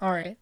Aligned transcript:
All 0.00 0.12
right. 0.12 0.36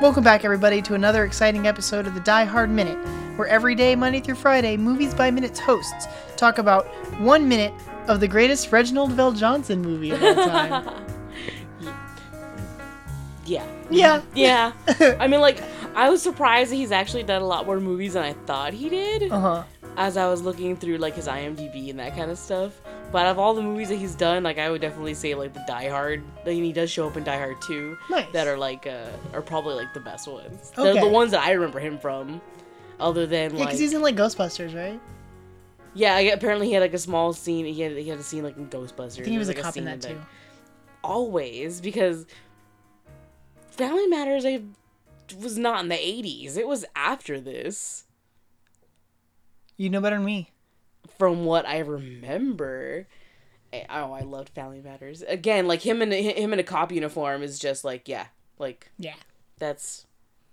Welcome 0.00 0.24
back, 0.24 0.46
everybody, 0.46 0.80
to 0.82 0.94
another 0.94 1.26
exciting 1.26 1.66
episode 1.66 2.06
of 2.06 2.14
the 2.14 2.20
Die 2.20 2.44
Hard 2.44 2.70
Minute, 2.70 2.96
where 3.36 3.46
every 3.46 3.74
day, 3.74 3.94
Monday 3.94 4.20
through 4.20 4.36
Friday, 4.36 4.78
Movies 4.78 5.12
by 5.12 5.30
Minutes 5.30 5.60
hosts 5.60 6.06
talk 6.36 6.56
about 6.56 6.86
one 7.20 7.46
minute 7.46 7.74
of 8.08 8.18
the 8.18 8.26
greatest 8.26 8.72
Reginald 8.72 9.10
VelJohnson 9.10 9.82
movie 9.82 10.12
of 10.12 10.22
all 10.22 10.34
time. 10.34 10.88
Yeah. 13.44 13.66
yeah. 13.90 14.22
Yeah. 14.32 14.72
I 15.18 15.26
mean, 15.26 15.40
like, 15.40 15.60
I 15.96 16.08
was 16.08 16.22
surprised 16.22 16.70
that 16.70 16.76
he's 16.76 16.92
actually 16.92 17.24
done 17.24 17.42
a 17.42 17.46
lot 17.46 17.66
more 17.66 17.80
movies 17.80 18.12
than 18.12 18.22
I 18.22 18.32
thought 18.32 18.72
he 18.72 18.88
did. 18.88 19.32
Uh 19.32 19.40
huh. 19.40 19.62
As 19.96 20.16
I 20.16 20.28
was 20.28 20.40
looking 20.40 20.76
through, 20.76 20.98
like, 20.98 21.16
his 21.16 21.26
IMDb 21.26 21.90
and 21.90 21.98
that 21.98 22.14
kind 22.14 22.30
of 22.30 22.38
stuff. 22.38 22.80
But 23.12 23.26
of 23.26 23.38
all 23.40 23.54
the 23.54 23.62
movies 23.62 23.88
that 23.88 23.96
he's 23.96 24.14
done, 24.14 24.44
like, 24.44 24.58
I 24.58 24.70
would 24.70 24.80
definitely 24.80 25.14
say, 25.14 25.34
like, 25.34 25.52
the 25.52 25.64
Die 25.66 25.88
Hard. 25.88 26.22
I 26.44 26.50
mean, 26.50 26.62
he 26.62 26.72
does 26.72 26.90
show 26.92 27.08
up 27.08 27.16
in 27.16 27.24
Die 27.24 27.36
Hard 27.36 27.60
2. 27.62 27.98
Nice. 28.08 28.26
That 28.32 28.46
are, 28.46 28.56
like, 28.56 28.86
uh, 28.86 29.08
are 29.32 29.42
probably, 29.42 29.74
like, 29.74 29.92
the 29.94 30.00
best 30.00 30.28
ones. 30.28 30.70
Okay. 30.78 30.92
They're 30.92 31.02
the 31.02 31.08
ones 31.08 31.32
that 31.32 31.42
I 31.42 31.50
remember 31.52 31.80
him 31.80 31.98
from. 31.98 32.40
Other 33.00 33.26
than, 33.26 33.52
Yeah, 33.52 33.58
like. 33.60 33.68
because 33.68 33.80
he's 33.80 33.94
in 33.94 34.02
like 34.02 34.14
Ghostbusters, 34.14 34.76
right? 34.76 35.00
yeah, 35.94 36.14
I- 36.14 36.20
apparently 36.20 36.68
he 36.68 36.74
had, 36.74 36.80
like, 36.82 36.94
a 36.94 36.98
small 36.98 37.32
scene. 37.32 37.64
He 37.66 37.80
had, 37.80 37.92
he 37.96 38.08
had 38.08 38.18
a 38.20 38.22
scene, 38.22 38.44
like, 38.44 38.56
in 38.56 38.68
Ghostbusters. 38.68 39.12
I 39.12 39.24
think 39.24 39.26
he 39.28 39.38
was 39.38 39.48
a 39.48 39.54
like, 39.54 39.62
cop 39.62 39.76
in 39.76 39.86
that 39.86 40.02
too. 40.02 40.20
always 41.02 41.80
because 41.80 42.26
Family 43.70 44.06
Matters 44.06 44.44
I 44.44 44.62
was 45.40 45.56
not 45.58 45.82
in 45.82 45.88
the 45.88 45.96
80s. 45.96 46.56
It 46.56 46.68
was 46.68 46.84
after 46.94 47.40
this 47.40 48.04
You 49.76 49.88
know 49.90 50.00
better 50.00 50.16
than 50.16 50.24
me. 50.26 50.50
From 51.20 51.44
what 51.44 51.68
I 51.68 51.78
remember. 51.80 53.06
Eh, 53.72 53.84
Oh, 53.88 54.12
I 54.12 54.22
loved 54.22 54.48
Family 54.48 54.80
Matters. 54.80 55.22
Again, 55.22 55.68
like 55.68 55.82
him 55.82 56.02
in 56.02 56.12
a, 56.12 56.20
him 56.32 56.52
in 56.52 56.58
a 56.58 56.62
cop 56.64 56.90
uniform 56.90 57.42
is 57.42 57.58
just 57.58 57.84
like 57.84 58.08
yeah, 58.08 58.26
like 58.58 58.90
Yeah. 58.98 59.14
that's 59.58 60.06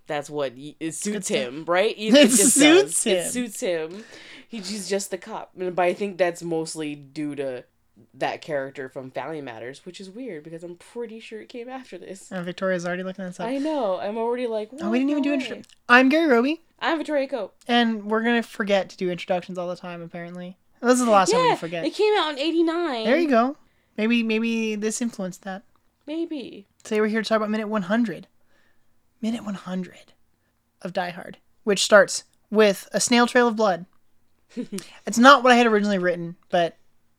that's 0.06 0.30
what 0.30 0.52
it 0.56 0.94
suits 0.94 1.28
him, 1.28 1.64
right? 1.66 1.94
It, 1.98 2.14
It 2.14 2.28
just 2.30 2.54
suits 2.54 3.02
does. 3.02 3.04
him. 3.04 3.16
It 3.16 3.30
suits 3.32 3.60
him. 3.60 4.04
He, 4.48 4.58
he's 4.58 4.88
just 4.88 5.10
the 5.10 5.18
cop, 5.18 5.50
but 5.56 5.78
I 5.80 5.94
think 5.94 6.16
that's 6.18 6.42
mostly 6.42 6.94
due 6.94 7.34
to 7.36 7.64
that 8.14 8.40
character 8.42 8.88
from 8.88 9.10
Family 9.10 9.40
Matters, 9.40 9.84
which 9.84 10.00
is 10.00 10.10
weird 10.10 10.44
because 10.44 10.62
I'm 10.64 10.76
pretty 10.76 11.20
sure 11.20 11.40
it 11.40 11.48
came 11.48 11.68
after 11.68 11.98
this. 11.98 12.30
Uh, 12.30 12.42
Victoria's 12.42 12.86
already 12.86 13.02
looking 13.02 13.24
this 13.24 13.40
up. 13.40 13.46
I 13.48 13.58
know. 13.58 13.98
I'm 13.98 14.16
already 14.16 14.46
like. 14.46 14.70
oh, 14.80 14.90
we 14.90 14.98
didn't 14.98 15.10
even 15.10 15.22
do 15.22 15.32
intro. 15.32 15.62
I'm 15.88 16.08
Gary 16.08 16.26
Roby, 16.28 16.62
I'm 16.78 16.98
Victoria 16.98 17.26
Cope. 17.28 17.54
and 17.66 18.04
we're 18.04 18.22
gonna 18.22 18.42
forget 18.42 18.88
to 18.90 18.96
do 18.96 19.10
introductions 19.10 19.58
all 19.58 19.68
the 19.68 19.76
time. 19.76 20.02
Apparently, 20.02 20.56
this 20.80 20.98
is 20.98 21.04
the 21.04 21.10
last 21.10 21.32
time 21.32 21.42
we 21.42 21.56
forget. 21.56 21.84
it 21.84 21.94
came 21.94 22.14
out 22.18 22.30
in 22.32 22.38
'89. 22.38 23.04
There 23.04 23.18
you 23.18 23.28
go. 23.28 23.56
Maybe 23.96 24.22
maybe 24.22 24.74
this 24.76 25.02
influenced 25.02 25.42
that. 25.42 25.64
Maybe. 26.06 26.66
Today 26.84 27.00
we're 27.02 27.08
here 27.08 27.22
to 27.22 27.28
talk 27.28 27.36
about 27.36 27.50
minute 27.50 27.68
100. 27.68 28.28
Minute 29.20 29.44
100 29.44 30.12
of 30.80 30.92
Die 30.94 31.10
Hard, 31.10 31.38
which 31.64 31.82
starts 31.82 32.24
with 32.50 32.88
a 32.92 33.00
snail 33.00 33.26
trail 33.26 33.48
of 33.48 33.56
blood. 33.56 33.84
it's 35.06 35.18
not 35.18 35.42
what 35.42 35.52
I 35.52 35.56
had 35.56 35.66
originally 35.66 35.98
written, 35.98 36.36
but 36.48 36.77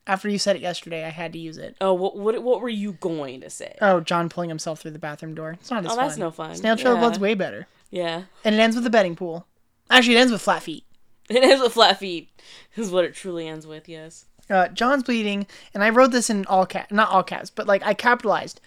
after 0.09 0.27
you 0.27 0.37
said 0.39 0.55
it 0.55 0.61
yesterday, 0.61 1.05
I 1.05 1.09
had 1.09 1.31
to 1.33 1.39
use 1.39 1.57
it. 1.57 1.77
Oh, 1.79 1.93
what 1.93 2.17
what, 2.17 2.41
what 2.43 2.61
were 2.61 2.67
you 2.69 2.93
going 2.93 3.41
to 3.41 3.49
say? 3.49 3.77
Oh, 3.81 3.99
John 4.01 4.27
pulling 4.27 4.49
himself 4.49 4.81
through 4.81 4.91
the 4.91 4.99
bathroom 4.99 5.35
door. 5.35 5.51
It's 5.59 5.69
not 5.69 5.85
as 5.85 5.91
Oh, 5.91 5.95
fun. 5.95 6.05
that's 6.07 6.17
no 6.17 6.31
fun. 6.31 6.55
Snail 6.55 6.75
trail 6.75 6.95
Yeah. 6.95 6.99
blood's 6.99 7.19
way 7.19 7.33
better. 7.35 7.67
Yeah. 7.91 8.23
And 8.43 8.55
it 8.55 8.59
ends 8.59 8.75
with 8.75 8.85
a 8.85 8.89
betting 8.89 9.15
pool. 9.15 9.45
Actually, 9.89 10.15
it 10.17 10.19
ends 10.19 10.31
with 10.33 10.41
flat 10.41 10.63
feet. 10.63 10.83
It 11.29 11.43
ends 11.43 11.61
with 11.61 11.73
flat 11.73 11.99
feet. 11.99 12.29
Is 12.75 12.89
what 12.91 13.05
it 13.05 13.13
truly 13.13 13.47
ends 13.47 13.67
with. 13.67 13.87
Yes. 13.87 14.25
Uh, 14.49 14.67
John's 14.69 15.03
bleeding, 15.03 15.45
and 15.75 15.83
I 15.83 15.89
wrote 15.89 16.09
this 16.11 16.27
in 16.27 16.43
all 16.47 16.65
caps, 16.65 16.91
not 16.91 17.09
all 17.09 17.21
caps, 17.21 17.51
but 17.51 17.67
like 17.67 17.85
I 17.85 17.93
capitalized 17.93 18.59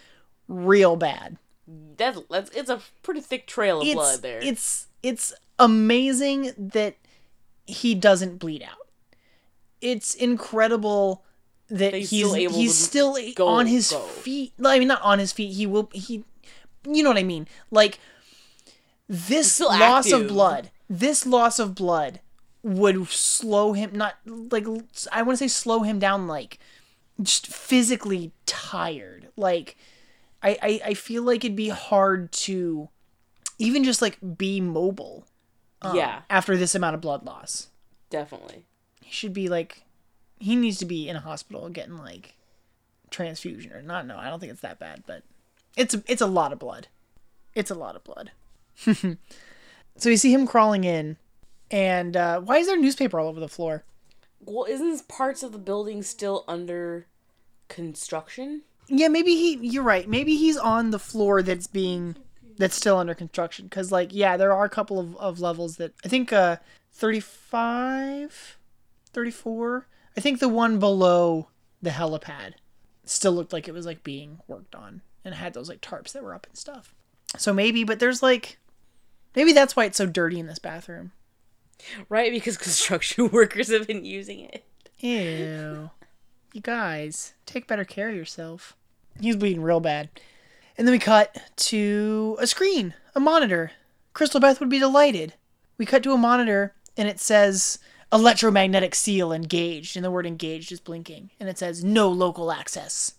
real 0.46 0.94
bad. 0.94 1.38
That's 1.96 2.20
that's 2.30 2.50
it's 2.56 2.70
a 2.70 2.80
pretty 3.02 3.20
thick 3.20 3.48
trail 3.48 3.80
of 3.80 3.86
it's, 3.88 3.94
blood 3.94 4.22
there. 4.22 4.38
It's 4.40 4.86
it's 5.02 5.34
amazing 5.58 6.52
that 6.56 6.94
he 7.66 7.96
doesn't 7.96 8.38
bleed 8.38 8.62
out. 8.62 8.86
It's 9.80 10.14
incredible 10.14 11.24
that 11.72 11.94
he's 11.94 12.10
he's 12.10 12.20
still 12.20 12.36
able 12.36 12.54
he's 12.54 12.72
to 12.76 12.82
still 12.82 13.16
go- 13.34 13.48
on 13.48 13.66
his 13.66 13.90
go. 13.90 14.00
feet. 14.00 14.52
I 14.64 14.78
mean, 14.78 14.88
not 14.88 15.02
on 15.02 15.18
his 15.18 15.32
feet. 15.32 15.52
He 15.54 15.66
will. 15.66 15.90
He, 15.92 16.24
you 16.86 17.02
know 17.02 17.10
what 17.10 17.18
I 17.18 17.22
mean? 17.22 17.48
Like 17.70 17.98
this 19.08 19.60
loss 19.60 20.10
of 20.12 20.28
blood. 20.28 20.70
This 20.88 21.26
loss 21.26 21.58
of 21.58 21.74
blood 21.74 22.20
would 22.62 23.08
slow 23.08 23.72
him. 23.72 23.90
Not 23.94 24.14
like 24.26 24.66
I 25.10 25.22
want 25.22 25.38
to 25.38 25.44
say 25.44 25.48
slow 25.48 25.80
him 25.82 25.98
down. 25.98 26.26
Like 26.26 26.58
just 27.20 27.46
physically 27.46 28.32
tired. 28.46 29.28
Like 29.36 29.76
I, 30.42 30.58
I 30.62 30.80
I 30.90 30.94
feel 30.94 31.22
like 31.22 31.44
it'd 31.44 31.56
be 31.56 31.68
hard 31.70 32.32
to 32.32 32.88
even 33.58 33.84
just 33.84 34.02
like 34.02 34.18
be 34.36 34.60
mobile 34.60 35.24
um, 35.82 35.96
yeah, 35.96 36.22
after 36.28 36.56
this 36.56 36.74
amount 36.74 36.94
of 36.94 37.00
blood 37.00 37.24
loss. 37.24 37.68
definitely. 38.10 38.66
He 39.02 39.10
should 39.12 39.32
be 39.32 39.48
like 39.48 39.82
he 40.42 40.56
needs 40.56 40.78
to 40.78 40.84
be 40.84 41.08
in 41.08 41.14
a 41.14 41.20
hospital 41.20 41.68
getting 41.68 41.96
like 41.96 42.34
transfusion 43.10 43.72
or 43.72 43.80
not 43.80 44.06
no, 44.06 44.16
I 44.16 44.28
don't 44.28 44.40
think 44.40 44.52
it's 44.52 44.62
that 44.62 44.78
bad, 44.78 45.04
but 45.06 45.22
it's 45.76 45.94
a, 45.94 46.02
it's 46.08 46.22
a 46.22 46.26
lot 46.26 46.52
of 46.52 46.58
blood. 46.58 46.88
It's 47.54 47.70
a 47.70 47.76
lot 47.76 47.96
of 47.96 48.04
blood. 48.04 48.32
so 49.96 50.08
you 50.08 50.16
see 50.16 50.32
him 50.32 50.46
crawling 50.46 50.84
in 50.84 51.16
and 51.70 52.16
uh, 52.16 52.40
why 52.40 52.58
is 52.58 52.66
there 52.66 52.78
newspaper 52.78 53.20
all 53.20 53.28
over 53.28 53.40
the 53.40 53.48
floor? 53.48 53.84
Well, 54.44 54.66
isn't 54.68 55.06
parts 55.06 55.42
of 55.42 55.52
the 55.52 55.58
building 55.58 56.02
still 56.02 56.44
under 56.48 57.06
construction? 57.68 58.62
Yeah, 58.88 59.08
maybe 59.08 59.36
he 59.36 59.56
you're 59.66 59.84
right. 59.84 60.08
Maybe 60.08 60.36
he's 60.36 60.56
on 60.56 60.90
the 60.90 60.98
floor 60.98 61.42
that's 61.42 61.68
being 61.68 62.16
that's 62.58 62.74
still 62.74 62.98
under 62.98 63.14
construction 63.14 63.68
cuz 63.68 63.92
like 63.92 64.12
yeah, 64.12 64.36
there 64.36 64.52
are 64.52 64.64
a 64.64 64.70
couple 64.70 64.98
of, 64.98 65.16
of 65.16 65.38
levels 65.38 65.76
that 65.76 65.92
I 66.04 66.08
think 66.08 66.32
uh 66.32 66.56
35 66.92 68.58
34 69.12 69.86
I 70.16 70.20
think 70.20 70.38
the 70.38 70.48
one 70.48 70.78
below 70.78 71.48
the 71.80 71.90
helipad 71.90 72.54
still 73.04 73.32
looked 73.32 73.52
like 73.52 73.68
it 73.68 73.74
was 73.74 73.86
like 73.86 74.04
being 74.04 74.38
worked 74.46 74.74
on 74.74 75.02
and 75.24 75.34
had 75.34 75.54
those 75.54 75.68
like 75.68 75.80
tarps 75.80 76.12
that 76.12 76.22
were 76.22 76.34
up 76.34 76.46
and 76.46 76.56
stuff. 76.56 76.94
So 77.36 77.52
maybe 77.52 77.84
but 77.84 77.98
there's 77.98 78.22
like 78.22 78.58
maybe 79.34 79.52
that's 79.52 79.74
why 79.74 79.84
it's 79.84 79.98
so 79.98 80.06
dirty 80.06 80.38
in 80.38 80.46
this 80.46 80.58
bathroom. 80.58 81.12
Right, 82.08 82.30
because 82.30 82.56
construction 82.58 83.30
workers 83.30 83.70
have 83.70 83.86
been 83.86 84.04
using 84.04 84.40
it. 84.40 84.64
Ew. 85.00 85.90
You 86.52 86.60
guys, 86.60 87.32
take 87.46 87.66
better 87.66 87.84
care 87.84 88.10
of 88.10 88.14
yourself. 88.14 88.76
He's 89.20 89.36
bleeding 89.36 89.62
real 89.62 89.80
bad. 89.80 90.10
And 90.76 90.86
then 90.86 90.92
we 90.92 90.98
cut 90.98 91.36
to 91.56 92.36
a 92.40 92.46
screen, 92.46 92.94
a 93.14 93.20
monitor. 93.20 93.72
Crystal 94.14 94.40
Beth 94.40 94.60
would 94.60 94.68
be 94.68 94.78
delighted. 94.78 95.34
We 95.78 95.86
cut 95.86 96.02
to 96.04 96.12
a 96.12 96.18
monitor 96.18 96.74
and 96.96 97.08
it 97.08 97.20
says 97.20 97.78
electromagnetic 98.12 98.94
seal 98.94 99.32
engaged, 99.32 99.96
and 99.96 100.04
the 100.04 100.10
word 100.10 100.26
engaged 100.26 100.70
is 100.72 100.80
blinking. 100.80 101.30
And 101.40 101.48
it 101.48 101.58
says 101.58 101.82
no 101.84 102.08
local 102.08 102.52
access. 102.52 103.14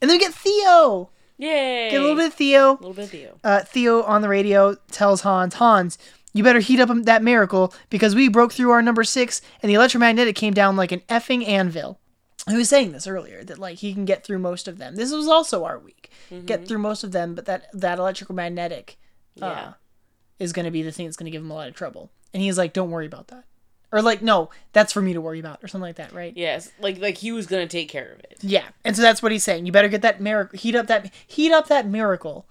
And 0.00 0.10
then 0.10 0.16
we 0.18 0.20
get 0.24 0.34
Theo. 0.34 1.10
Yay! 1.38 1.90
Get 1.90 1.98
a 2.00 2.02
little 2.02 2.16
bit 2.16 2.28
of 2.28 2.34
Theo. 2.34 2.72
A 2.72 2.74
little 2.74 2.92
bit 2.94 3.04
of 3.04 3.10
Theo. 3.10 3.38
Uh, 3.44 3.60
Theo 3.60 4.02
on 4.02 4.22
the 4.22 4.28
radio 4.28 4.74
tells 4.90 5.20
Hans, 5.22 5.54
Hans, 5.54 5.98
you 6.32 6.42
better 6.44 6.60
heat 6.60 6.80
up 6.80 6.90
that 7.04 7.22
miracle 7.22 7.74
because 7.90 8.14
we 8.14 8.28
broke 8.28 8.52
through 8.52 8.70
our 8.70 8.82
number 8.82 9.04
six 9.04 9.40
and 9.62 9.70
the 9.70 9.74
electromagnetic 9.74 10.36
came 10.36 10.52
down 10.54 10.76
like 10.76 10.92
an 10.92 11.00
effing 11.08 11.46
anvil. 11.46 11.98
He 12.48 12.56
was 12.56 12.68
saying 12.68 12.92
this 12.92 13.06
earlier 13.06 13.42
that 13.44 13.58
like 13.58 13.78
he 13.78 13.92
can 13.92 14.04
get 14.04 14.22
through 14.24 14.38
most 14.38 14.68
of 14.68 14.78
them. 14.78 14.96
This 14.96 15.12
was 15.12 15.26
also 15.26 15.64
our 15.64 15.78
week. 15.78 16.10
Get 16.44 16.68
through 16.68 16.78
most 16.78 17.02
of 17.04 17.12
them, 17.12 17.34
but 17.34 17.46
that 17.46 17.66
that 17.72 17.98
electromagnetic 17.98 18.98
uh, 19.42 19.46
Yeah. 19.46 19.72
is 20.38 20.52
going 20.52 20.64
to 20.66 20.70
be 20.70 20.82
the 20.82 20.92
thing 20.92 21.06
that's 21.06 21.16
going 21.16 21.24
to 21.24 21.30
give 21.30 21.42
him 21.42 21.50
a 21.50 21.54
lot 21.54 21.68
of 21.68 21.74
trouble. 21.74 22.10
And 22.32 22.42
he's 22.42 22.56
like, 22.58 22.72
"Don't 22.72 22.90
worry 22.90 23.06
about 23.06 23.28
that," 23.28 23.44
or 23.96 24.02
like, 24.02 24.22
"No, 24.22 24.50
that's 24.72 24.92
for 24.92 25.00
me 25.02 25.12
to 25.14 25.20
worry 25.20 25.40
about," 25.40 25.62
or 25.62 25.68
something 25.68 25.82
like 25.88 25.96
that, 25.96 26.12
right? 26.12 26.32
Yes, 26.36 26.70
like 26.80 26.98
like 26.98 27.18
he 27.18 27.32
was 27.32 27.46
gonna 27.46 27.66
take 27.66 27.88
care 27.88 28.12
of 28.12 28.18
it. 28.20 28.38
Yeah, 28.42 28.64
and 28.84 28.94
so 28.94 29.02
that's 29.02 29.22
what 29.22 29.32
he's 29.32 29.44
saying. 29.44 29.66
You 29.66 29.72
better 29.72 29.88
get 29.88 30.02
that 30.02 30.20
miracle, 30.20 30.58
heat 30.58 30.74
up 30.74 30.86
that 30.88 31.12
heat 31.26 31.52
up 31.52 31.68
that 31.68 31.86
miracle. 31.86 32.46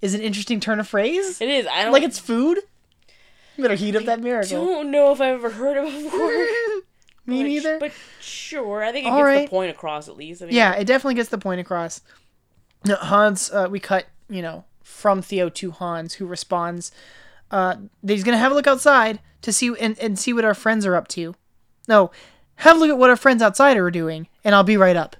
Is 0.00 0.14
an 0.14 0.20
interesting 0.20 0.58
turn 0.58 0.80
of 0.80 0.88
phrase. 0.88 1.40
It 1.40 1.48
is. 1.48 1.66
I 1.68 1.84
don't 1.84 1.92
like 1.92 2.02
it's 2.02 2.18
food. 2.18 2.58
You 3.56 3.62
better 3.62 3.76
heat 3.76 3.94
up 3.94 4.04
that 4.06 4.20
miracle. 4.20 4.64
don't 4.64 4.90
know 4.90 5.12
if 5.12 5.20
I've 5.20 5.34
ever 5.34 5.50
heard 5.50 5.76
of 5.76 5.84
it 5.86 6.02
before. 6.04 6.28
Me 7.26 7.42
But- 7.42 7.48
neither. 7.48 7.78
But 7.78 7.92
sure, 8.20 8.82
I 8.82 8.90
think 8.90 9.06
it 9.06 9.10
All 9.10 9.18
gets 9.18 9.26
right. 9.26 9.44
the 9.46 9.50
point 9.50 9.70
across 9.70 10.08
at 10.08 10.16
least. 10.16 10.42
I 10.42 10.46
mean, 10.46 10.56
yeah, 10.56 10.72
it 10.74 10.86
definitely 10.86 11.14
gets 11.14 11.28
the 11.28 11.38
point 11.38 11.60
across. 11.60 12.00
No, 12.84 12.96
Hans, 12.96 13.48
uh, 13.52 13.68
we 13.70 13.78
cut, 13.78 14.06
you 14.28 14.42
know, 14.42 14.64
from 14.82 15.22
Theo 15.22 15.48
to 15.50 15.70
Hans, 15.70 16.14
who 16.14 16.26
responds 16.26 16.90
uh, 17.52 17.76
that 18.02 18.12
he's 18.12 18.24
gonna 18.24 18.38
have 18.38 18.50
a 18.50 18.54
look 18.54 18.66
outside 18.66 19.20
to 19.42 19.52
see 19.52 19.72
and, 19.78 19.98
and 19.98 20.18
see 20.18 20.32
what 20.32 20.44
our 20.44 20.54
friends 20.54 20.84
are 20.86 20.96
up 20.96 21.06
to. 21.08 21.34
No, 21.86 22.10
have 22.56 22.76
a 22.76 22.80
look 22.80 22.90
at 22.90 22.98
what 22.98 23.10
our 23.10 23.16
friends 23.16 23.42
outside 23.42 23.76
are 23.76 23.90
doing, 23.90 24.28
and 24.42 24.54
I'll 24.54 24.64
be 24.64 24.76
right 24.76 24.96
up. 24.96 25.16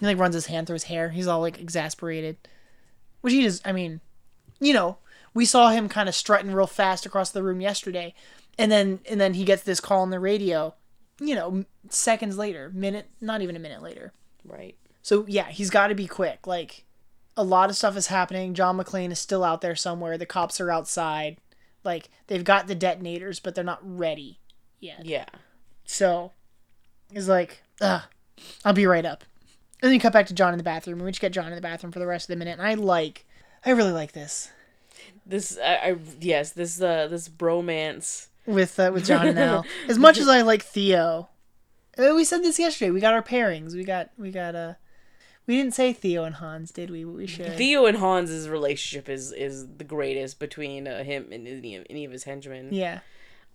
He 0.00 0.06
like 0.06 0.18
runs 0.18 0.34
his 0.34 0.46
hand 0.46 0.66
through 0.66 0.74
his 0.74 0.84
hair. 0.84 1.10
He's 1.10 1.26
all 1.26 1.40
like 1.40 1.60
exasperated, 1.60 2.36
which 3.20 3.32
he 3.32 3.42
does. 3.42 3.60
I 3.64 3.72
mean, 3.72 4.00
you 4.58 4.72
know, 4.72 4.98
we 5.34 5.44
saw 5.44 5.70
him 5.70 5.88
kind 5.88 6.08
of 6.08 6.14
strutting 6.14 6.52
real 6.52 6.66
fast 6.66 7.06
across 7.06 7.30
the 7.30 7.42
room 7.42 7.60
yesterday, 7.60 8.14
and 8.58 8.72
then 8.72 9.00
and 9.08 9.20
then 9.20 9.34
he 9.34 9.44
gets 9.44 9.62
this 9.62 9.80
call 9.80 10.02
on 10.02 10.10
the 10.10 10.20
radio. 10.20 10.74
You 11.20 11.34
know, 11.34 11.64
seconds 11.90 12.38
later, 12.38 12.70
minute, 12.74 13.08
not 13.20 13.42
even 13.42 13.54
a 13.54 13.60
minute 13.60 13.82
later. 13.82 14.12
Right. 14.44 14.76
So 15.02 15.26
yeah, 15.28 15.48
he's 15.50 15.70
got 15.70 15.88
to 15.88 15.94
be 15.94 16.06
quick. 16.06 16.46
Like 16.46 16.84
a 17.40 17.42
lot 17.44 17.70
of 17.70 17.76
stuff 17.76 17.96
is 17.96 18.08
happening. 18.08 18.54
John 18.54 18.76
McClane 18.76 19.10
is 19.10 19.18
still 19.18 19.42
out 19.44 19.60
there 19.60 19.74
somewhere. 19.76 20.18
The 20.18 20.26
cops 20.26 20.60
are 20.60 20.70
outside. 20.70 21.38
Like 21.84 22.10
they've 22.26 22.44
got 22.44 22.66
the 22.66 22.74
detonators, 22.74 23.40
but 23.40 23.54
they're 23.54 23.64
not 23.64 23.80
ready 23.82 24.38
yet. 24.78 25.04
Yeah. 25.06 25.24
So 25.84 26.32
he's 27.12 27.28
like, 27.28 27.62
Ugh, 27.80 28.02
I'll 28.64 28.72
be 28.74 28.86
right 28.86 29.04
up. 29.06 29.24
And 29.82 29.88
then 29.88 29.94
you 29.94 30.00
cut 30.00 30.12
back 30.12 30.26
to 30.26 30.34
John 30.34 30.52
in 30.52 30.58
the 30.58 30.64
bathroom, 30.64 30.98
and 30.98 31.06
we 31.06 31.10
just 31.10 31.22
get 31.22 31.32
John 31.32 31.46
in 31.48 31.54
the 31.54 31.60
bathroom 31.62 31.90
for 31.92 31.98
the 32.00 32.06
rest 32.06 32.24
of 32.28 32.34
the 32.34 32.36
minute. 32.36 32.58
And 32.58 32.66
I 32.66 32.74
like, 32.74 33.24
I 33.64 33.70
really 33.70 33.92
like 33.92 34.12
this 34.12 34.50
This 35.24 35.58
I, 35.58 35.74
I 35.76 35.96
yes 36.20 36.50
this 36.52 36.80
uh 36.80 37.08
this 37.08 37.28
bromance. 37.28 38.26
with 38.46 38.78
uh, 38.78 38.90
with 38.92 39.06
John 39.06 39.26
and 39.28 39.38
Al. 39.38 39.64
As 39.88 39.98
much 39.98 40.18
as 40.18 40.28
I 40.28 40.42
like 40.42 40.62
Theo, 40.62 41.28
Uh, 41.98 42.12
we 42.14 42.24
said 42.24 42.42
this 42.42 42.58
yesterday. 42.58 42.90
We 42.90 43.00
got 43.00 43.14
our 43.14 43.22
pairings. 43.22 43.74
We 43.74 43.84
got 43.84 44.10
we 44.18 44.30
got 44.30 44.54
uh, 44.54 44.74
we 45.46 45.56
didn't 45.56 45.74
say 45.74 45.92
Theo 45.92 46.24
and 46.24 46.36
Hans, 46.36 46.70
did 46.70 46.90
we? 46.90 47.04
We 47.04 47.26
should. 47.26 47.56
Theo 47.56 47.86
and 47.86 47.98
Hans's 47.98 48.48
relationship 48.48 49.08
is 49.08 49.32
is 49.32 49.66
the 49.78 49.84
greatest 49.84 50.38
between 50.38 50.86
uh, 50.86 51.02
him 51.02 51.28
and 51.32 51.46
any 51.48 51.76
of, 51.76 51.86
any 51.90 52.04
of 52.04 52.12
his 52.12 52.24
henchmen. 52.24 52.68
yeah, 52.72 53.00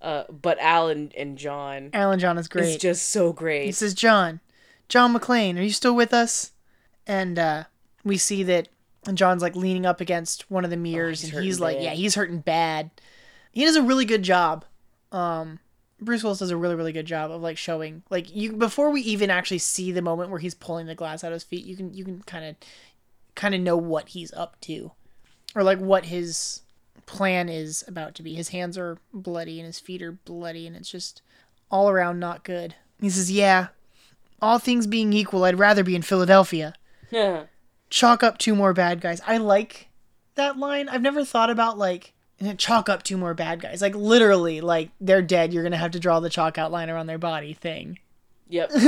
Uh, 0.01 0.23
but 0.29 0.57
Alan 0.59 1.11
and, 1.17 1.37
John 1.37 1.89
Alan 1.93 2.19
John 2.19 2.37
is 2.37 2.47
great. 2.47 2.65
is 2.65 2.77
just 2.77 3.07
so 3.07 3.31
great. 3.31 3.65
He 3.65 3.71
says, 3.71 3.93
John, 3.93 4.41
John 4.89 5.13
McClane, 5.13 5.57
are 5.57 5.61
you 5.63 5.69
still 5.71 5.95
with 5.95 6.13
us? 6.13 6.51
And 7.07 7.37
uh, 7.39 7.63
we 8.03 8.17
see 8.17 8.43
that 8.43 8.67
John's 9.13 9.41
like 9.41 9.55
leaning 9.55 9.85
up 9.85 10.01
against 10.01 10.49
one 10.49 10.63
of 10.65 10.71
the 10.71 10.77
mirrors, 10.77 11.21
he's 11.21 11.33
and 11.33 11.43
he's 11.43 11.59
like, 11.59 11.77
bad. 11.77 11.83
yeah, 11.83 11.93
he's 11.93 12.15
hurting 12.15 12.39
bad. 12.39 12.89
He 13.51 13.63
does 13.63 13.75
a 13.75 13.83
really 13.83 14.05
good 14.05 14.23
job. 14.23 14.65
Um, 15.11 15.59
Bruce 16.01 16.24
Willis 16.24 16.39
does 16.39 16.51
a 16.51 16.57
really, 16.57 16.75
really 16.75 16.92
good 16.92 17.06
job 17.06 17.31
of 17.31 17.42
like 17.42 17.57
showing, 17.57 18.03
like 18.09 18.33
you 18.36 18.53
before 18.53 18.89
we 18.89 19.01
even 19.01 19.30
actually 19.30 19.59
see 19.59 19.92
the 19.92 20.01
moment 20.01 20.30
where 20.30 20.39
he's 20.39 20.53
pulling 20.53 20.88
the 20.88 20.95
glass 20.95 21.24
out 21.24 21.31
of 21.31 21.36
his 21.36 21.44
feet, 21.44 21.65
you 21.65 21.75
can 21.75 21.94
you 21.94 22.03
can 22.03 22.21
kind 22.24 22.45
of 22.45 22.56
kind 23.36 23.56
of 23.56 23.62
know 23.62 23.77
what 23.77 24.09
he's 24.09 24.33
up 24.33 24.59
to, 24.62 24.92
or 25.56 25.63
like 25.63 25.80
what 25.80 26.06
his 26.06 26.62
plan 27.06 27.47
is 27.47 27.83
about 27.88 28.15
to 28.15 28.24
be. 28.24 28.33
His 28.33 28.50
hands 28.50 28.77
are 28.77 28.97
bloody 29.13 29.59
and 29.59 29.65
his 29.65 29.80
feet 29.80 30.01
are 30.01 30.12
bloody, 30.12 30.68
and 30.68 30.75
it's 30.75 30.92
just 30.92 31.21
all 31.71 31.89
around 31.89 32.19
not 32.19 32.44
good. 32.44 32.75
He 33.00 33.09
says, 33.09 33.31
"Yeah, 33.31 33.68
all 34.42 34.59
things 34.59 34.88
being 34.88 35.13
equal, 35.13 35.45
I'd 35.45 35.59
rather 35.59 35.83
be 35.83 35.95
in 35.95 36.01
Philadelphia. 36.01 36.74
Yeah 37.09 37.45
chalk 37.89 38.24
up 38.24 38.38
two 38.38 38.56
more 38.56 38.74
bad 38.74 39.00
guys." 39.00 39.21
I 39.25 39.38
like 39.38 39.88
that 40.36 40.57
line. 40.57 40.89
I've 40.89 41.01
never 41.01 41.24
thought 41.24 41.50
about 41.50 41.77
like 41.77 42.14
chalk 42.57 42.89
up 42.89 43.03
two 43.03 43.17
more 43.17 43.33
bad 43.33 43.61
guys. 43.61 43.81
Like 43.81 43.95
literally, 43.95 44.61
like 44.61 44.89
they're 44.99 45.21
dead. 45.21 45.53
You're 45.53 45.63
gonna 45.63 45.77
have 45.77 45.91
to 45.91 45.99
draw 45.99 46.19
the 46.19 46.29
chalk 46.29 46.57
outline 46.57 46.89
around 46.89 47.07
their 47.07 47.17
body 47.17 47.53
thing. 47.53 47.99
yep. 48.49 48.71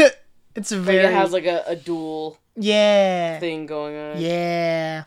It's 0.56 0.72
a 0.72 0.78
Like 0.78 0.86
very 0.86 1.06
it 1.06 1.14
has 1.14 1.32
like 1.32 1.46
a, 1.46 1.64
a 1.68 1.76
dual 1.76 2.40
yeah 2.56 3.40
thing 3.40 3.68
going 3.68 3.96
on. 3.96 4.20
yeah. 4.20 5.04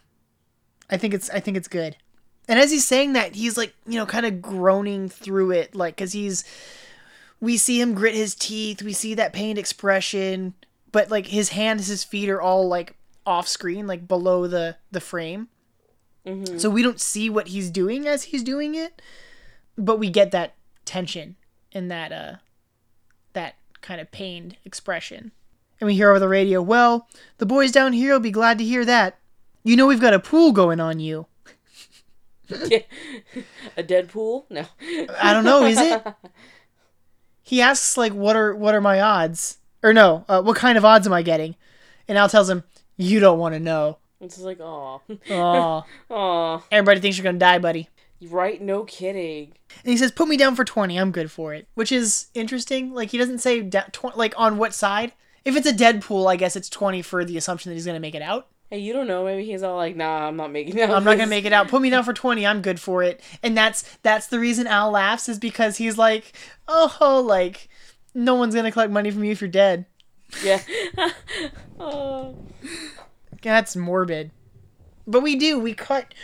I 0.88 0.96
think 0.96 1.12
it's 1.12 1.28
I 1.30 1.40
think 1.40 1.56
it's 1.56 1.66
good. 1.66 1.96
And 2.46 2.58
as 2.58 2.70
he's 2.70 2.86
saying 2.86 3.14
that, 3.14 3.34
he's 3.34 3.56
like 3.56 3.74
you 3.84 3.96
know 3.98 4.06
kind 4.06 4.26
of 4.26 4.40
groaning 4.40 5.08
through 5.08 5.50
it, 5.50 5.74
like 5.74 5.96
because 5.96 6.12
he's 6.12 6.44
we 7.40 7.56
see 7.56 7.80
him 7.80 7.94
grit 7.94 8.14
his 8.14 8.34
teeth, 8.36 8.80
we 8.82 8.92
see 8.92 9.14
that 9.14 9.32
pained 9.32 9.58
expression, 9.58 10.54
but 10.92 11.10
like 11.10 11.26
his 11.26 11.48
hands, 11.48 11.88
his 11.88 12.04
feet 12.04 12.28
are 12.28 12.40
all 12.40 12.68
like 12.68 12.94
off 13.26 13.48
screen, 13.48 13.88
like 13.88 14.06
below 14.06 14.46
the 14.46 14.76
the 14.92 15.00
frame. 15.00 15.48
So 16.58 16.68
we 16.70 16.82
don't 16.82 17.00
see 17.00 17.30
what 17.30 17.48
he's 17.48 17.70
doing 17.70 18.06
as 18.06 18.24
he's 18.24 18.42
doing 18.42 18.74
it, 18.74 19.00
but 19.76 19.98
we 19.98 20.10
get 20.10 20.30
that 20.32 20.54
tension 20.84 21.36
and 21.72 21.90
that 21.90 22.12
uh 22.12 22.36
that 23.32 23.54
kind 23.80 24.00
of 24.00 24.10
pained 24.10 24.56
expression. 24.64 25.32
And 25.80 25.86
we 25.86 25.94
hear 25.94 26.10
over 26.10 26.18
the 26.18 26.28
radio, 26.28 26.60
"Well, 26.60 27.08
the 27.38 27.46
boys 27.46 27.72
down 27.72 27.94
here 27.94 28.12
will 28.12 28.20
be 28.20 28.30
glad 28.30 28.58
to 28.58 28.64
hear 28.64 28.84
that. 28.84 29.18
You 29.64 29.76
know 29.76 29.86
we've 29.86 30.00
got 30.00 30.14
a 30.14 30.20
pool 30.20 30.52
going 30.52 30.80
on 30.80 31.00
you." 31.00 31.26
a 33.76 33.82
dead 33.82 34.08
pool? 34.08 34.46
No. 34.50 34.66
I 35.20 35.32
don't 35.32 35.44
know, 35.44 35.64
is 35.64 35.78
it? 35.78 36.04
He 37.42 37.60
asks 37.60 37.96
like, 37.96 38.12
"What 38.12 38.36
are 38.36 38.54
what 38.54 38.76
are 38.76 38.80
my 38.80 39.00
odds?" 39.00 39.58
Or 39.82 39.92
no, 39.92 40.24
uh, 40.28 40.40
what 40.40 40.56
kind 40.56 40.78
of 40.78 40.84
odds 40.84 41.08
am 41.08 41.12
I 41.12 41.22
getting? 41.22 41.56
And 42.06 42.16
Al 42.16 42.28
tells 42.28 42.48
him, 42.48 42.62
"You 42.96 43.18
don't 43.18 43.40
want 43.40 43.54
to 43.54 43.58
know." 43.60 43.98
It's 44.20 44.34
just 44.34 44.44
like, 44.44 44.60
oh, 44.60 45.00
Aw, 45.30 45.82
oh, 46.10 46.64
everybody 46.70 47.00
thinks 47.00 47.16
you're 47.16 47.24
gonna 47.24 47.38
die, 47.38 47.58
buddy. 47.58 47.88
right? 48.28 48.60
No 48.60 48.84
kidding. 48.84 49.52
And 49.84 49.90
he 49.90 49.96
says, 49.96 50.12
"Put 50.12 50.28
me 50.28 50.36
down 50.36 50.54
for 50.56 50.64
20. 50.64 50.98
I'm 50.98 51.10
good 51.10 51.30
for 51.30 51.54
it." 51.54 51.66
Which 51.74 51.90
is 51.90 52.26
interesting. 52.34 52.92
Like 52.92 53.10
he 53.10 53.18
doesn't 53.18 53.38
say 53.38 53.62
da- 53.62 53.84
tw- 53.92 54.16
like 54.16 54.34
on 54.36 54.58
what 54.58 54.74
side. 54.74 55.12
If 55.44 55.56
it's 55.56 55.66
a 55.66 55.72
Deadpool, 55.72 56.30
I 56.30 56.36
guess 56.36 56.54
it's 56.54 56.68
20 56.68 57.00
for 57.00 57.24
the 57.24 57.38
assumption 57.38 57.70
that 57.70 57.74
he's 57.74 57.86
gonna 57.86 57.98
make 58.00 58.14
it 58.14 58.20
out. 58.22 58.48
Hey, 58.68 58.78
you 58.78 58.92
don't 58.92 59.06
know. 59.08 59.24
Maybe 59.24 59.44
he's 59.46 59.62
all 59.62 59.74
like, 59.76 59.96
nah, 59.96 60.28
I'm 60.28 60.36
not 60.36 60.52
making 60.52 60.76
it. 60.76 60.90
Out. 60.90 60.96
I'm 60.96 61.02
not 61.02 61.16
gonna 61.16 61.26
make 61.30 61.44
it 61.46 61.52
out. 61.52 61.68
Put 61.68 61.80
me 61.82 61.88
down 61.90 62.04
for 62.04 62.12
20. 62.12 62.46
I'm 62.46 62.60
good 62.62 62.78
for 62.78 63.02
it. 63.02 63.20
And 63.42 63.56
that's 63.56 63.82
that's 64.02 64.26
the 64.26 64.38
reason 64.38 64.66
Al 64.66 64.90
laughs 64.90 65.28
is 65.28 65.38
because 65.38 65.78
he's 65.78 65.96
like, 65.96 66.34
oh, 66.68 67.24
like 67.26 67.68
no 68.14 68.34
one's 68.34 68.54
gonna 68.54 68.70
collect 68.70 68.92
money 68.92 69.10
from 69.10 69.24
you 69.24 69.32
if 69.32 69.40
you're 69.40 69.48
dead. 69.48 69.86
Yeah. 70.44 70.60
oh. 71.80 72.36
That's 73.42 73.76
morbid. 73.76 74.30
But 75.06 75.22
we 75.22 75.36
do. 75.36 75.58
We 75.58 75.74
cut 75.74 76.14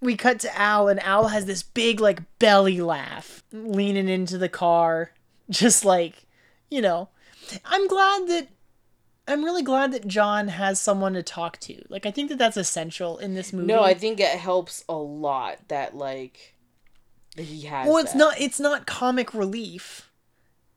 we 0.00 0.16
cut 0.16 0.40
to 0.40 0.58
Al 0.58 0.88
and 0.88 1.00
Al 1.00 1.28
has 1.28 1.46
this 1.46 1.62
big 1.62 2.00
like 2.00 2.22
belly 2.38 2.80
laugh 2.80 3.42
leaning 3.52 4.08
into 4.08 4.38
the 4.38 4.48
car 4.48 5.12
just 5.50 5.84
like, 5.84 6.26
you 6.70 6.80
know. 6.80 7.08
I'm 7.64 7.88
glad 7.88 8.28
that 8.28 8.48
I'm 9.26 9.44
really 9.44 9.62
glad 9.62 9.92
that 9.92 10.06
John 10.06 10.48
has 10.48 10.80
someone 10.80 11.14
to 11.14 11.22
talk 11.22 11.58
to. 11.60 11.82
Like 11.88 12.06
I 12.06 12.10
think 12.10 12.28
that 12.30 12.38
that's 12.38 12.56
essential 12.56 13.18
in 13.18 13.34
this 13.34 13.52
movie. 13.52 13.66
No, 13.66 13.82
I 13.82 13.94
think 13.94 14.20
it 14.20 14.38
helps 14.38 14.84
a 14.88 14.96
lot 14.96 15.58
that 15.68 15.96
like 15.96 16.54
he 17.36 17.62
has. 17.62 17.88
Well, 17.88 17.98
it's 17.98 18.12
that. 18.12 18.18
not 18.18 18.40
it's 18.40 18.60
not 18.60 18.86
comic 18.86 19.34
relief 19.34 20.09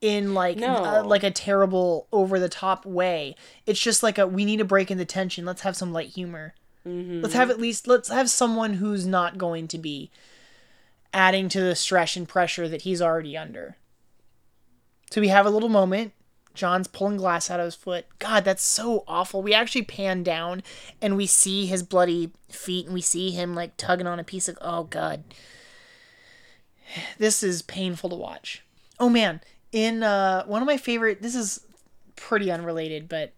in 0.04 0.34
like 0.34 0.58
No. 0.58 0.76
uh, 0.84 1.04
like 1.06 1.24
a 1.24 1.32
terrible 1.32 2.08
over 2.12 2.38
the 2.38 2.50
top 2.50 2.86
way. 2.86 3.36
It's 3.66 3.80
just 3.80 4.04
like 4.04 4.18
a 4.18 4.28
we 4.28 4.44
need 4.44 4.58
to 4.58 4.66
break 4.66 4.92
in 4.92 4.98
the 4.98 5.06
tension. 5.06 5.46
Let's 5.46 5.62
have 5.62 5.78
some 5.78 5.94
light 5.94 6.10
humor. 6.10 6.54
Mm-hmm. 6.86 7.22
Let's 7.22 7.34
have 7.34 7.50
at 7.50 7.60
least 7.60 7.88
let's 7.88 8.10
have 8.10 8.30
someone 8.30 8.74
who's 8.74 9.08
not 9.08 9.38
going 9.38 9.70
to 9.70 9.78
be 9.78 10.12
adding 11.14 11.48
to 11.50 11.62
the 11.62 11.74
stress 11.76 12.18
and 12.18 12.28
pressure 12.28 12.68
that 12.68 12.82
he's 12.82 13.02
already 13.02 13.38
under. 13.38 13.78
So 15.10 15.22
we 15.22 15.30
have 15.30 15.46
a 15.46 15.50
little 15.50 15.70
moment. 15.70 16.12
John's 16.54 16.88
pulling 16.88 17.18
glass 17.18 17.50
out 17.50 17.60
of 17.62 17.66
his 17.66 17.76
foot. 17.76 18.06
God, 18.20 18.44
that's 18.44 18.62
so 18.62 19.04
awful. 19.08 19.42
We 19.42 19.54
actually 19.54 19.84
pan 19.84 20.22
down 20.22 20.62
and 21.02 21.16
we 21.16 21.26
see 21.28 21.66
his 21.66 21.82
bloody 21.82 22.32
feet 22.50 22.86
and 22.86 22.94
we 22.94 23.02
see 23.02 23.32
him 23.32 23.56
like 23.56 23.78
tugging 23.78 24.06
on 24.06 24.20
a 24.20 24.24
piece 24.24 24.50
of 24.50 24.58
oh 24.62 24.84
god. 24.84 25.24
This 27.18 27.42
is 27.42 27.62
painful 27.62 28.10
to 28.10 28.16
watch. 28.18 28.64
Oh 29.00 29.10
man, 29.10 29.40
in 29.74 30.04
uh 30.04 30.46
one 30.46 30.62
of 30.62 30.66
my 30.66 30.78
favorite 30.78 31.22
this 31.22 31.36
is 31.36 31.66
pretty 32.16 32.50
unrelated, 32.50 33.10
but 33.10 33.34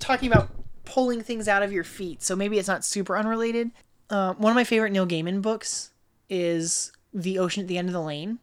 talking 0.00 0.30
about 0.30 0.50
pulling 0.84 1.22
things 1.22 1.46
out 1.46 1.62
of 1.62 1.72
your 1.72 1.84
feet. 1.84 2.22
So 2.22 2.34
maybe 2.34 2.58
it's 2.58 2.66
not 2.66 2.84
super 2.84 3.16
unrelated. 3.16 3.70
Uh, 4.10 4.32
one 4.34 4.50
of 4.50 4.56
my 4.56 4.64
favorite 4.64 4.90
Neil 4.90 5.06
Gaiman 5.06 5.42
books 5.42 5.90
is 6.30 6.92
The 7.12 7.38
Ocean 7.38 7.62
at 7.62 7.68
the 7.68 7.76
End 7.76 7.88
of 7.88 7.92
the 7.92 8.00
Lane, 8.00 8.38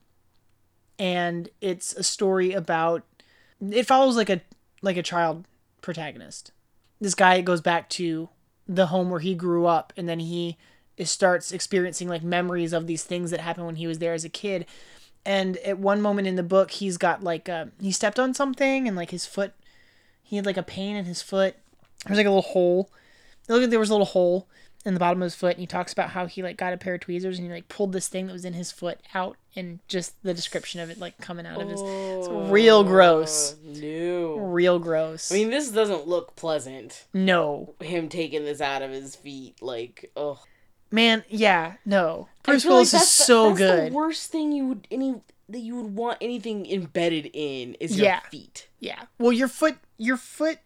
and 0.99 1.49
it's 1.59 1.93
a 1.93 2.03
story 2.03 2.53
about. 2.53 3.03
It 3.71 3.87
follows 3.87 4.15
like 4.15 4.29
a 4.29 4.41
like 4.81 4.97
a 4.97 5.03
child 5.03 5.45
protagonist. 5.81 6.51
This 7.01 7.15
guy 7.15 7.41
goes 7.41 7.61
back 7.61 7.89
to 7.91 8.29
the 8.67 8.87
home 8.87 9.09
where 9.09 9.19
he 9.19 9.33
grew 9.33 9.65
up, 9.65 9.91
and 9.97 10.07
then 10.07 10.19
he 10.19 10.57
starts 11.03 11.51
experiencing 11.51 12.07
like 12.07 12.23
memories 12.23 12.73
of 12.73 12.85
these 12.85 13.03
things 13.03 13.31
that 13.31 13.39
happened 13.39 13.65
when 13.65 13.75
he 13.75 13.87
was 13.87 13.99
there 13.99 14.13
as 14.13 14.23
a 14.23 14.29
kid. 14.29 14.65
And 15.25 15.57
at 15.57 15.79
one 15.79 16.01
moment 16.01 16.27
in 16.27 16.35
the 16.35 16.43
book, 16.43 16.71
he's 16.71 16.97
got 16.97 17.23
like 17.23 17.49
a, 17.49 17.69
he 17.81 17.91
stepped 17.91 18.19
on 18.19 18.33
something, 18.33 18.87
and 18.87 18.95
like 18.95 19.11
his 19.11 19.25
foot, 19.25 19.53
he 20.21 20.35
had 20.35 20.45
like 20.45 20.57
a 20.57 20.63
pain 20.63 20.95
in 20.95 21.05
his 21.05 21.21
foot, 21.21 21.55
there's 22.05 22.17
like 22.17 22.27
a 22.27 22.29
little 22.29 22.41
hole. 22.43 22.89
It 23.47 23.51
looked 23.51 23.63
like 23.63 23.69
there 23.71 23.79
was 23.79 23.89
a 23.89 23.93
little 23.93 24.05
hole 24.05 24.47
in 24.85 24.93
the 24.93 24.99
bottom 24.99 25.21
of 25.21 25.25
his 25.25 25.35
foot, 25.35 25.53
and 25.53 25.59
he 25.59 25.65
talks 25.67 25.91
about 25.93 26.11
how 26.11 26.27
he 26.27 26.43
like 26.43 26.57
got 26.57 26.73
a 26.73 26.77
pair 26.77 26.93
of 26.93 27.01
tweezers 27.01 27.39
and 27.39 27.47
he 27.47 27.53
like 27.53 27.67
pulled 27.67 27.91
this 27.91 28.07
thing 28.07 28.27
that 28.27 28.33
was 28.33 28.45
in 28.45 28.53
his 28.53 28.71
foot 28.71 28.99
out, 29.15 29.37
and 29.55 29.79
just 29.87 30.13
the 30.21 30.33
description 30.33 30.79
of 30.79 30.91
it 30.91 30.99
like 30.99 31.17
coming 31.19 31.47
out 31.47 31.59
of 31.59 31.67
his, 31.69 31.81
it's 31.81 32.27
oh, 32.27 32.47
real 32.49 32.83
gross, 32.83 33.55
No. 33.63 34.35
real 34.37 34.77
gross. 34.77 35.31
I 35.31 35.35
mean, 35.35 35.49
this 35.49 35.71
doesn't 35.71 36.07
look 36.07 36.35
pleasant. 36.35 37.05
no, 37.13 37.73
Him 37.81 38.09
taking 38.09 38.45
this 38.45 38.61
out 38.61 38.83
of 38.83 38.91
his 38.91 39.15
feet, 39.15 39.55
like, 39.61 40.11
oh, 40.15 40.39
Man, 40.95 41.23
yeah, 41.29 41.73
no. 41.85 42.29
Bruce 42.43 42.63
Willis 42.65 42.93
like 42.93 43.01
is 43.03 43.07
the- 43.17 43.23
so 43.25 43.47
that's 43.49 43.57
good. 43.59 43.91
The 43.91 43.95
worst 43.95 44.31
thing 44.31 44.51
you 44.51 44.67
would 44.67 44.87
any 44.89 45.21
that 45.49 45.59
you 45.59 45.75
would 45.75 45.93
want 45.95 46.17
anything 46.21 46.65
embedded 46.71 47.29
in 47.33 47.75
is 47.75 47.97
your 47.97 48.05
Yeah. 48.07 48.19
feet. 48.31 48.67
Yeah. 48.79 49.03
Well, 49.19 49.31
your 49.31 49.47
foot, 49.47 49.77
your 49.97 50.17
foot, 50.17 50.57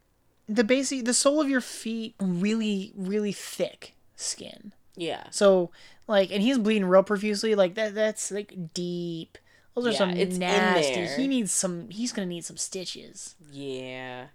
the 0.48 0.64
basic, 0.64 1.04
the 1.06 1.14
sole 1.14 1.42
of 1.42 1.50
your 1.50 1.60
feet, 1.62 2.16
really, 2.20 2.94
really 2.96 3.34
thick 3.34 3.96
skin. 4.16 4.72
Yeah. 4.96 5.24
So, 5.32 5.72
like, 6.08 6.32
and 6.32 6.42
he's 6.42 6.58
bleeding 6.58 6.86
real 6.86 7.04
profusely. 7.04 7.56
Like 7.56 7.76
that. 7.76 7.94
That's 7.96 8.32
like 8.32 8.74
deep. 8.74 9.38
Those 9.76 9.88
are 9.88 9.92
Yeah, 9.92 9.98
some 9.98 10.10
it's 10.12 10.34
in 10.36 10.40
nasty. 10.40 11.06
He 11.22 11.28
needs 11.28 11.52
some. 11.52 11.90
He's 11.90 12.12
gonna 12.12 12.26
need 12.28 12.46
some 12.46 12.58
stitches. 12.58 13.36
Yeah. 13.52 14.28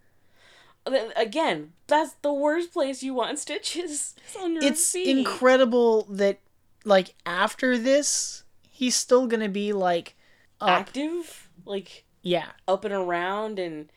Again, 0.86 1.72
that's 1.86 2.12
the 2.22 2.32
worst 2.32 2.72
place 2.72 3.02
you 3.02 3.14
want 3.14 3.38
stitches. 3.38 4.14
It's 4.26 4.36
on 4.36 4.54
your 4.54 4.64
It's 4.64 4.90
feet. 4.92 5.08
incredible 5.16 6.02
that, 6.10 6.40
like, 6.84 7.14
after 7.24 7.78
this, 7.78 8.44
he's 8.70 8.94
still 8.94 9.26
gonna 9.26 9.48
be 9.48 9.72
like, 9.72 10.14
up. 10.60 10.68
active, 10.68 11.48
like 11.64 12.04
Yeah. 12.22 12.48
up 12.68 12.84
and 12.84 12.92
around 12.94 13.58
and 13.58 13.90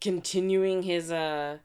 continuing 0.00 0.82
his 0.82 1.10
uh 1.12 1.58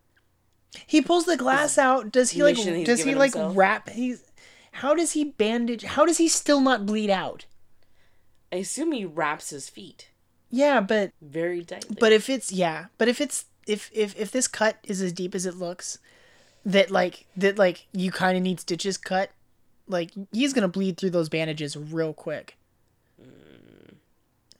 He 0.86 1.02
pulls 1.02 1.26
the 1.26 1.38
glass 1.38 1.78
out. 1.78 2.12
Does 2.12 2.32
he 2.32 2.44
like? 2.44 2.56
Does 2.56 3.04
he 3.04 3.16
like 3.16 3.34
himself. 3.34 3.56
wrap? 3.56 3.90
He's. 3.90 4.24
How 4.74 4.94
does 4.94 5.14
he 5.14 5.24
bandage? 5.24 5.84
How 5.84 6.06
does 6.06 6.18
he 6.20 6.28
still 6.28 6.62
not 6.62 6.86
bleed 6.86 7.10
out? 7.10 7.46
I 8.52 8.58
assume 8.58 8.92
he 8.92 9.04
wraps 9.06 9.50
his 9.50 9.68
feet 9.70 10.10
Yeah, 10.52 10.80
but 10.82 11.12
very 11.22 11.64
tightly. 11.66 11.98
but 12.00 12.14
if 12.14 12.30
it's 12.30 12.52
yeah, 12.52 12.86
but 12.98 13.08
if 13.08 13.20
it's 13.20 13.46
if 13.68 13.92
if 13.94 14.18
if 14.18 14.32
this 14.32 14.48
cut 14.48 14.78
is 14.84 15.02
as 15.02 15.14
deep 15.14 15.36
as 15.36 15.46
it 15.46 15.56
looks, 15.56 16.00
that 16.66 16.90
like 16.90 17.26
that 17.36 17.58
like 17.58 17.88
you 17.92 18.12
kind 18.12 18.38
of 18.38 18.44
need 18.44 18.60
stitches 18.60 18.98
cut, 18.98 19.32
like 19.88 20.12
he's 20.32 20.54
gonna 20.54 20.68
bleed 20.68 20.98
through 20.98 21.12
those 21.12 21.30
bandages 21.30 21.78
real 21.78 22.14
quick. 22.14 22.58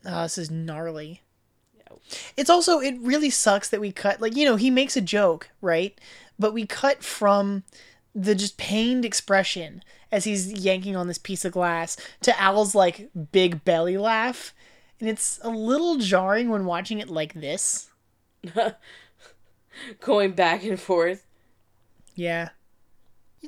Oh, 0.06 0.24
this 0.24 0.38
is 0.38 0.52
gnarly. 0.52 1.22
It's 2.36 2.50
also 2.50 2.80
it 2.80 2.96
really 3.00 3.30
sucks 3.30 3.70
that 3.70 3.82
we 3.82 3.92
cut 3.92 4.22
like 4.22 4.36
you 4.36 4.46
know 4.46 4.56
he 4.56 4.70
makes 4.70 4.96
a 4.96 5.02
joke 5.02 5.50
right, 5.62 6.00
but 6.38 6.54
we 6.54 6.66
cut 6.66 7.04
from 7.04 7.64
the 8.14 8.36
just 8.36 8.58
pained 8.58 9.06
expression 9.06 9.84
as 10.12 10.24
he's 10.24 10.52
yanking 10.52 10.96
on 10.96 11.08
this 11.08 11.18
piece 11.18 11.44
of 11.46 11.52
glass 11.52 11.98
to 12.22 12.40
Al's 12.40 12.74
like 12.74 13.10
big 13.32 13.64
belly 13.66 13.98
laugh, 13.98 14.54
and 15.00 15.10
it's 15.10 15.40
a 15.44 15.50
little 15.50 15.98
jarring 15.98 16.50
when 16.50 16.66
watching 16.66 17.00
it 17.00 17.10
like 17.10 17.34
this. 17.34 17.87
going 20.00 20.32
back 20.32 20.64
and 20.64 20.80
forth. 20.80 21.26
Yeah, 22.16 22.50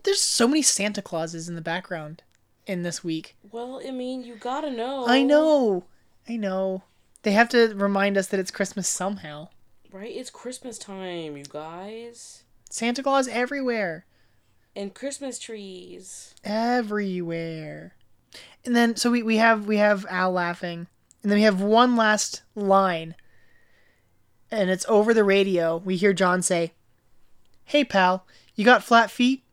there's 0.03 0.21
so 0.21 0.47
many 0.47 0.61
Santa 0.61 1.01
Clauses 1.01 1.49
in 1.49 1.55
the 1.55 1.61
background 1.61 2.23
in 2.65 2.83
this 2.83 3.03
week. 3.03 3.35
Well, 3.51 3.81
I 3.85 3.91
mean, 3.91 4.23
you 4.23 4.35
gotta 4.35 4.69
know. 4.71 5.07
I 5.07 5.23
know, 5.23 5.85
I 6.27 6.37
know. 6.37 6.83
They 7.23 7.31
have 7.31 7.49
to 7.49 7.73
remind 7.75 8.17
us 8.17 8.27
that 8.27 8.39
it's 8.39 8.51
Christmas 8.51 8.87
somehow. 8.87 9.49
Right? 9.91 10.15
It's 10.15 10.29
Christmas 10.29 10.77
time, 10.77 11.35
you 11.35 11.43
guys. 11.43 12.43
Santa 12.69 13.01
Claus 13.03 13.27
everywhere. 13.27 14.05
And 14.75 14.93
Christmas 14.93 15.39
trees. 15.39 16.35
everywhere. 16.43 17.95
And 18.63 18.75
then 18.75 18.95
so 18.95 19.09
we, 19.11 19.23
we 19.23 19.37
have 19.37 19.65
we 19.65 19.77
have 19.77 20.05
Al 20.09 20.31
laughing. 20.31 20.87
And 21.23 21.31
then 21.31 21.37
we 21.39 21.43
have 21.43 21.61
one 21.61 21.95
last 21.95 22.43
line. 22.55 23.15
And 24.51 24.69
it's 24.69 24.85
over 24.89 25.13
the 25.13 25.23
radio. 25.23 25.77
We 25.77 25.95
hear 25.95 26.13
John 26.13 26.41
say, 26.41 26.73
Hey 27.65 27.83
pal, 27.83 28.25
you 28.55 28.65
got 28.65 28.83
flat 28.83 29.11
feet? 29.11 29.43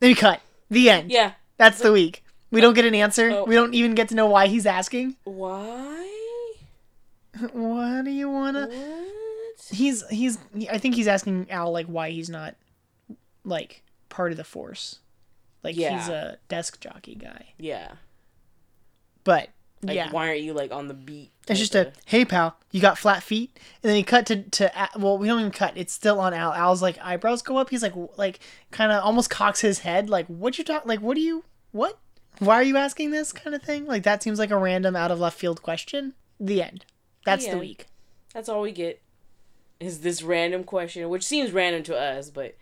Then 0.00 0.10
we 0.10 0.14
cut. 0.14 0.40
The 0.70 0.90
end. 0.90 1.10
Yeah. 1.10 1.32
That's 1.56 1.78
the 1.78 1.92
week. 1.92 2.24
We 2.50 2.60
don't 2.60 2.74
get 2.74 2.84
an 2.84 2.94
answer. 2.94 3.30
Oh. 3.30 3.44
We 3.44 3.54
don't 3.54 3.74
even 3.74 3.94
get 3.94 4.08
to 4.08 4.14
know 4.14 4.26
why 4.26 4.46
he's 4.48 4.66
asking. 4.66 5.16
Why? 5.24 6.06
What 7.52 8.04
do 8.04 8.10
you 8.10 8.28
wanna 8.28 8.66
What? 8.66 9.06
He's 9.70 10.06
he's 10.08 10.36
I 10.70 10.78
think 10.78 10.94
he's 10.96 11.06
asking 11.06 11.48
Al 11.50 11.70
like 11.70 11.86
why 11.86 12.10
he's 12.10 12.28
not 12.28 12.56
like 13.44 13.82
part 14.08 14.32
of 14.32 14.36
the 14.36 14.44
force. 14.44 14.98
Like 15.62 15.74
he's 15.74 16.08
a 16.08 16.38
desk 16.48 16.80
jockey 16.80 17.14
guy. 17.14 17.52
Yeah. 17.58 17.92
But 19.22 19.50
Like, 19.82 19.96
yeah. 19.96 20.10
why 20.10 20.28
aren't 20.28 20.40
you 20.40 20.52
like 20.52 20.72
on 20.72 20.88
the 20.88 20.94
beat? 20.94 21.30
It's 21.48 21.58
just 21.58 21.74
a 21.74 21.92
hey 22.04 22.24
pal, 22.24 22.56
you 22.70 22.80
got 22.80 22.98
flat 22.98 23.22
feet, 23.22 23.58
and 23.82 23.88
then 23.88 23.96
he 23.96 24.02
cut 24.02 24.26
to 24.26 24.42
to 24.42 24.70
well, 24.96 25.18
we 25.18 25.26
don't 25.26 25.40
even 25.40 25.52
cut. 25.52 25.72
It's 25.76 25.92
still 25.92 26.20
on 26.20 26.34
Al. 26.34 26.52
Al's 26.52 26.82
like 26.82 26.98
eyebrows 27.00 27.42
go 27.42 27.56
up. 27.56 27.70
He's 27.70 27.82
like 27.82 27.94
like 28.16 28.40
kind 28.70 28.92
of 28.92 29.02
almost 29.02 29.30
cocks 29.30 29.60
his 29.60 29.80
head. 29.80 30.10
Like 30.10 30.26
what 30.26 30.58
you 30.58 30.64
talk? 30.64 30.84
Like 30.86 31.00
what 31.00 31.14
do 31.14 31.22
you 31.22 31.44
what? 31.72 31.98
Why 32.38 32.54
are 32.56 32.62
you 32.62 32.76
asking 32.76 33.10
this 33.10 33.32
kind 33.32 33.54
of 33.54 33.62
thing? 33.62 33.86
Like 33.86 34.02
that 34.02 34.22
seems 34.22 34.38
like 34.38 34.50
a 34.50 34.58
random 34.58 34.96
out 34.96 35.10
of 35.10 35.18
left 35.18 35.38
field 35.38 35.62
question. 35.62 36.14
The 36.38 36.62
end. 36.62 36.84
That's 37.24 37.44
the 37.44 37.52
end. 37.52 37.60
week. 37.60 37.86
That's 38.34 38.48
all 38.48 38.60
we 38.60 38.72
get. 38.72 39.00
Is 39.78 40.00
this 40.00 40.22
random 40.22 40.64
question, 40.64 41.08
which 41.08 41.24
seems 41.24 41.52
random 41.52 41.82
to 41.84 41.98
us, 41.98 42.28
but 42.28 42.54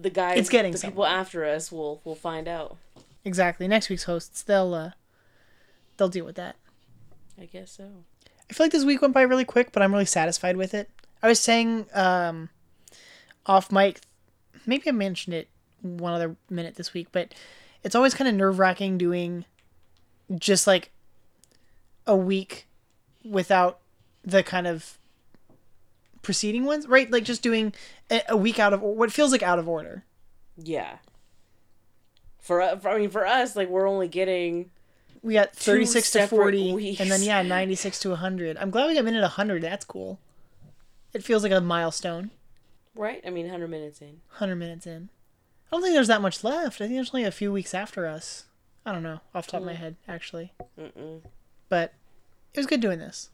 the 0.00 0.10
guys, 0.10 0.38
It's 0.38 0.48
getting 0.48 0.72
the 0.72 0.78
people 0.78 1.04
after 1.04 1.44
us 1.44 1.72
will 1.72 2.00
will 2.04 2.14
find 2.14 2.48
out. 2.48 2.76
Exactly. 3.24 3.66
Next 3.66 3.88
week's 3.88 4.04
hosts, 4.04 4.42
they'll 4.42 4.72
uh, 4.72 4.90
they'll 5.96 6.08
deal 6.08 6.24
with 6.24 6.36
that. 6.36 6.56
I 7.40 7.46
guess 7.46 7.72
so. 7.72 7.90
I 8.48 8.52
feel 8.52 8.64
like 8.64 8.72
this 8.72 8.84
week 8.84 9.02
went 9.02 9.14
by 9.14 9.22
really 9.22 9.44
quick, 9.44 9.72
but 9.72 9.82
I'm 9.82 9.92
really 9.92 10.04
satisfied 10.06 10.56
with 10.56 10.72
it. 10.74 10.88
I 11.22 11.28
was 11.28 11.40
saying 11.40 11.86
um, 11.94 12.48
off 13.44 13.72
mic, 13.72 14.00
maybe 14.66 14.88
I 14.88 14.92
mentioned 14.92 15.34
it 15.34 15.48
one 15.82 16.12
other 16.12 16.36
minute 16.48 16.76
this 16.76 16.94
week, 16.94 17.08
but 17.12 17.34
it's 17.82 17.94
always 17.94 18.14
kind 18.14 18.28
of 18.28 18.34
nerve 18.34 18.58
wracking 18.58 18.98
doing 18.98 19.44
just 20.38 20.66
like 20.66 20.90
a 22.06 22.16
week 22.16 22.66
without 23.24 23.80
the 24.24 24.42
kind 24.42 24.66
of 24.66 24.98
preceding 26.22 26.64
ones, 26.64 26.86
right? 26.86 27.10
Like 27.10 27.24
just 27.24 27.42
doing 27.42 27.72
a, 28.10 28.22
a 28.30 28.36
week 28.36 28.58
out 28.58 28.72
of 28.72 28.82
what 28.82 29.12
feels 29.12 29.32
like 29.32 29.42
out 29.42 29.58
of 29.58 29.68
order. 29.68 30.04
Yeah. 30.56 30.98
For, 32.38 32.76
for 32.80 32.88
I 32.90 32.98
mean, 32.98 33.10
for 33.10 33.26
us, 33.26 33.56
like 33.56 33.68
we're 33.68 33.88
only 33.88 34.08
getting 34.08 34.70
We 35.26 35.34
got 35.34 35.56
36 35.56 36.12
to 36.12 36.28
40 36.28 36.72
weeks. 36.72 37.00
and 37.00 37.10
then 37.10 37.20
yeah, 37.20 37.42
96 37.42 37.98
to 38.00 38.10
100. 38.10 38.56
I'm 38.58 38.70
glad 38.70 38.86
we 38.86 38.94
got 38.94 39.00
in 39.00 39.06
minute 39.06 39.22
100. 39.22 39.60
That's 39.60 39.84
cool. 39.84 40.20
It 41.12 41.24
feels 41.24 41.42
like 41.42 41.50
a 41.50 41.60
milestone. 41.60 42.30
right. 42.94 43.20
I 43.26 43.30
mean, 43.30 43.48
hundred 43.48 43.68
minutes 43.70 44.00
in. 44.00 44.20
100 44.28 44.54
minutes 44.54 44.86
in. 44.86 45.08
I 45.66 45.74
don't 45.74 45.82
think 45.82 45.94
there's 45.94 46.06
that 46.06 46.22
much 46.22 46.44
left. 46.44 46.80
I 46.80 46.84
think 46.84 46.92
there's 46.94 47.12
only 47.12 47.24
a 47.26 47.32
few 47.32 47.52
weeks 47.52 47.74
after 47.74 48.06
us. 48.06 48.44
I 48.84 48.92
don't 48.92 49.02
know, 49.02 49.18
off 49.34 49.46
the 49.46 49.52
top 49.52 49.62
of 49.62 49.66
my 49.66 49.74
head, 49.74 49.96
actually. 50.06 50.52
Mm-mm. 50.78 51.22
But 51.68 51.92
it 52.54 52.60
was 52.60 52.66
good 52.66 52.80
doing 52.80 53.00
this. 53.00 53.30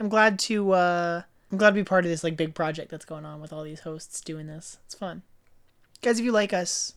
I'm 0.00 0.08
glad 0.08 0.40
to 0.40 0.72
uh 0.72 1.22
I'm 1.52 1.58
glad 1.58 1.70
to 1.70 1.74
be 1.74 1.84
part 1.84 2.04
of 2.04 2.10
this 2.10 2.24
like 2.24 2.36
big 2.36 2.52
project 2.52 2.90
that's 2.90 3.04
going 3.04 3.24
on 3.24 3.40
with 3.40 3.52
all 3.52 3.62
these 3.62 3.80
hosts 3.80 4.20
doing 4.20 4.48
this. 4.48 4.78
It's 4.86 4.96
fun. 4.96 5.22
Guys, 6.00 6.18
if 6.18 6.24
you 6.24 6.32
like 6.32 6.52
us, 6.52 6.94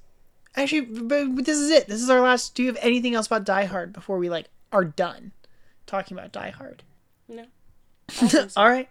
actually 0.55 0.81
but 0.81 1.45
this 1.45 1.57
is 1.57 1.71
it. 1.71 1.87
This 1.87 2.01
is 2.01 2.09
our 2.09 2.21
last 2.21 2.55
do 2.55 2.63
you 2.63 2.69
have 2.69 2.77
anything 2.81 3.15
else 3.15 3.27
about 3.27 3.43
Die 3.43 3.65
Hard 3.65 3.93
before 3.93 4.17
we 4.17 4.29
like 4.29 4.47
are 4.71 4.85
done 4.85 5.31
talking 5.85 6.17
about 6.17 6.31
Die 6.31 6.49
Hard? 6.51 6.83
No. 7.27 7.45
I 8.09 8.13
don't 8.19 8.29
think 8.29 8.49
so. 8.51 8.61
all 8.61 8.69
right. 8.69 8.89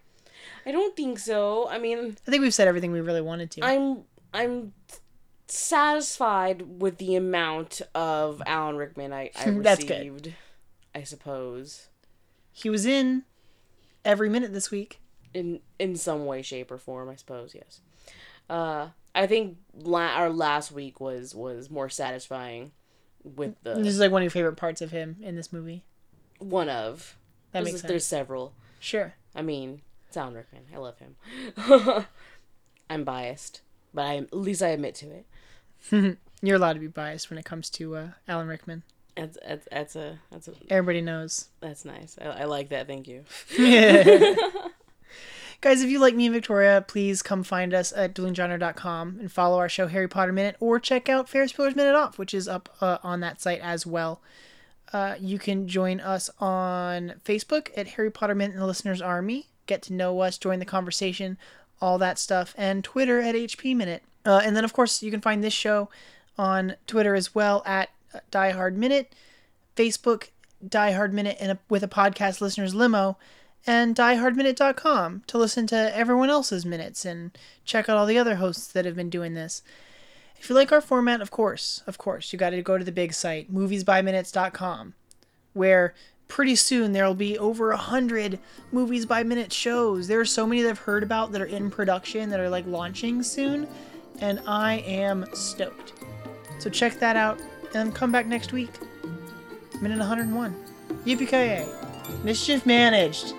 I 0.67 0.73
don't 0.73 0.97
think 0.97 1.19
so. 1.19 1.69
I 1.69 1.79
mean, 1.79 2.17
I 2.27 2.31
think 2.31 2.43
we've 2.43 2.55
said 2.55 2.69
everything 2.69 2.93
we 2.93 3.01
really 3.01 3.21
wanted 3.21 3.51
to. 3.53 3.65
I'm 3.65 4.05
I'm 4.33 4.73
satisfied 5.47 6.81
with 6.81 6.99
the 6.99 7.17
amount 7.17 7.83
of 7.95 8.43
Alan 8.47 8.77
Rickman 8.77 9.13
I, 9.13 9.31
I 9.37 9.45
received. 9.47 9.63
That's 9.65 9.85
good. 9.85 10.35
I 10.95 11.03
suppose 11.03 11.89
he 12.53 12.71
was 12.71 12.87
in 12.87 13.25
every 14.05 14.29
minute 14.29 14.53
this 14.53 14.71
week. 14.71 15.01
in 15.33 15.61
in 15.79 15.97
some 15.97 16.27
way, 16.27 16.43
shape, 16.43 16.71
or 16.71 16.79
form. 16.79 17.09
I 17.09 17.17
suppose 17.17 17.55
yes. 17.55 17.81
Uh, 18.49 18.89
I 19.15 19.27
think 19.27 19.59
la- 19.75 20.15
our 20.15 20.31
last 20.31 20.73
week 20.73 21.01
was 21.01 21.35
was 21.35 21.71
more 21.71 21.89
satisfying 21.89 22.73
with 23.23 23.55
the. 23.63 23.75
This 23.75 23.95
is 23.95 24.01
like 24.01 24.11
one 24.11 24.23
of 24.23 24.25
your 24.25 24.31
favorite 24.31 24.57
parts 24.57 24.81
of 24.81 24.91
him 24.91 25.17
in 25.23 25.37
this 25.37 25.53
movie. 25.53 25.85
one 26.39 26.69
of. 26.69 27.17
That 27.53 27.61
there's, 27.61 27.65
makes 27.67 27.81
sense. 27.83 27.89
There's 27.89 28.05
several. 28.05 28.53
Sure. 28.81 29.15
I 29.35 29.43
mean, 29.43 29.83
it's 30.09 30.17
Alan 30.17 30.35
Rickman. 30.35 30.65
I 30.75 30.79
love 30.79 30.99
him. 30.99 31.17
I'm 32.91 33.05
biased, 33.05 33.61
but 33.93 34.03
I 34.03 34.17
at 34.17 34.33
least 34.35 34.63
I 34.63 34.69
admit 34.69 34.95
to 34.97 35.07
it. 35.11 36.19
You're 36.43 36.57
allowed 36.57 36.75
to 36.75 36.81
be 36.81 36.89
biased 36.89 37.31
when 37.31 37.39
it 37.39 37.45
comes 37.45 37.71
to 37.71 37.97
uh, 37.97 38.09
Alan 38.29 38.49
Rickman. 38.49 38.83
That's 39.17 39.39
that's 39.47 39.69
that's 39.71 39.97
a 39.97 40.19
that's 40.31 40.49
a 40.49 40.53
Everybody 40.69 41.01
knows. 41.01 41.49
that's 41.61 41.85
nice. 41.85 42.19
I, 42.21 42.25
I 42.25 42.45
like 42.45 42.71
that. 42.71 42.87
Thank 42.89 43.07
you. 43.09 43.25
Guys, 45.65 45.81
if 45.81 45.89
you 45.89 45.99
like 45.99 46.15
me 46.15 46.27
and 46.27 46.35
Victoria, 46.35 46.85
please 46.87 47.23
come 47.23 47.43
find 47.43 47.73
us 47.73 47.91
at 47.97 48.15
duelinggenre.com 48.15 49.17
and 49.19 49.33
follow 49.33 49.57
our 49.57 49.69
show 49.71 49.87
Harry 49.87 50.07
Potter 50.07 50.31
Minute 50.31 50.57
or 50.61 50.79
check 50.79 51.09
out 51.09 51.27
Ferris 51.27 51.55
Bueller's 51.55 51.75
Minute 51.75 51.95
Off, 51.95 52.19
which 52.19 52.35
is 52.35 52.47
up 52.47 52.69
uh, 52.83 52.99
on 53.03 53.21
that 53.21 53.41
site 53.41 53.63
as 53.63 53.87
well. 53.87 54.21
Uh, 54.93 55.15
you 55.19 55.39
can 55.39 55.67
join 55.67 56.01
us 56.01 56.29
on 56.39 57.15
Facebook 57.25 57.71
at 57.79 57.87
Harry 57.87 58.11
Potter 58.11 58.35
Minute 58.35 58.53
and 58.53 58.63
the 58.63 58.67
Listener's 58.67 59.01
Army. 59.01 59.47
Get 59.65 59.81
to 59.85 59.95
know 59.95 60.21
us, 60.21 60.37
join 60.37 60.59
the 60.59 60.67
conversation, 60.67 61.39
all 61.81 61.97
that 61.97 62.19
stuff, 62.19 62.55
and 62.59 62.85
Twitter 62.85 63.23
at 63.23 63.35
HP 63.35 63.75
Minute. 63.75 64.03
Uh, 64.27 64.43
and 64.45 64.55
then, 64.55 64.65
of 64.65 64.75
course, 64.75 65.03
you 65.03 65.11
can 65.11 65.23
find 65.23 65.43
this 65.43 65.55
show 65.55 65.89
on 66.37 66.77
Twitter 66.87 67.15
as 67.15 67.35
well 67.35 67.63
at 67.65 67.89
Die 68.31 68.51
Hard 68.51 68.77
Minute, 68.77 69.15
Facebook 69.77 70.29
Die 70.69 70.93
Hard 70.93 71.15
Minute 71.15 71.39
and 71.41 71.57
with 71.71 71.83
a 71.83 71.89
podcast 71.89 72.43
listeners 72.43 72.75
limo, 72.75 73.17
and 73.67 73.95
diehardminute.com 73.97 75.23
to 75.27 75.39
listen 75.39 75.67
to 75.69 75.97
everyone 75.97 76.31
else's 76.31 76.67
minutes 76.67 77.05
and 77.05 77.37
check 77.65 77.89
out 77.89 77.97
all 77.97 78.07
the 78.07 78.19
other 78.19 78.37
hosts 78.37 78.67
that 78.69 78.85
have 78.85 78.97
been 78.97 79.11
doing 79.11 79.35
this. 79.35 79.63
If 80.37 80.51
you 80.51 80.55
like 80.55 80.73
our 80.73 80.81
format, 80.81 81.21
of 81.21 81.31
course, 81.31 81.83
of 81.87 81.97
course, 81.97 82.33
you 82.33 82.39
got 82.39 82.51
to 82.51 82.63
go 82.63 82.77
to 82.77 82.85
the 82.85 82.93
big 82.93 83.15
site, 83.15 83.53
moviesbyminutes.com, 83.53 84.95
where 85.55 85.95
pretty 86.29 86.57
soon 86.57 86.93
there 86.93 87.07
will 87.07 87.15
be 87.15 87.39
over 87.39 87.71
a 87.71 87.77
hundred 87.77 88.39
movies 88.71 89.07
by 89.07 89.23
minute 89.23 89.53
shows. 89.53 90.09
There 90.09 90.21
are 90.21 90.25
so 90.27 90.47
many 90.47 90.63
that 90.63 90.69
I've 90.69 90.79
heard 90.81 91.03
about 91.03 91.33
that 91.33 91.41
are 91.41 91.47
in 91.47 91.71
production 91.71 92.29
that 92.31 92.41
are 92.41 92.51
like 92.51 92.67
launching 92.67 93.23
soon, 93.23 93.67
and 94.21 94.41
I 94.47 94.79
am 94.87 95.25
stoked. 95.33 95.95
So 96.59 96.69
check 96.69 96.99
that 96.99 97.17
out 97.17 97.41
and 97.75 97.95
come 97.95 98.13
back 98.13 98.27
next 98.27 98.53
week. 98.53 98.71
Minute 99.81 99.99
101. 99.99 100.55
Yippee 101.05 102.25
Mischief 102.25 102.65
managed. 102.67 103.35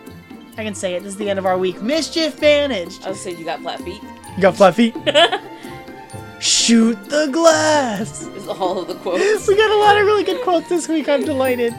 I 0.57 0.63
can 0.63 0.74
say 0.75 0.95
it. 0.95 1.03
This 1.03 1.13
is 1.13 1.17
the 1.17 1.29
end 1.29 1.38
of 1.38 1.45
our 1.45 1.57
week. 1.57 1.81
Mischief 1.81 2.39
managed. 2.39 3.05
I 3.05 3.09
was 3.09 3.19
saying 3.19 3.38
you 3.38 3.45
got 3.45 3.59
flat 3.59 3.81
feet. 3.81 4.01
You 4.35 4.41
got 4.41 4.55
flat 4.55 4.75
feet? 4.75 4.95
Shoot 6.39 7.09
the 7.09 7.27
glass. 7.31 8.24
Is 8.27 8.47
all 8.47 8.79
of 8.79 8.88
the 8.88 8.95
quotes. 9.01 9.47
We 9.47 9.55
got 9.57 9.71
a 9.71 9.77
lot 9.77 9.97
of 9.97 10.05
really 10.05 10.24
good 10.24 10.41
quotes 10.43 10.69
this 10.69 10.88
week. 10.88 11.09
I'm 11.09 11.25
delighted. 11.25 11.74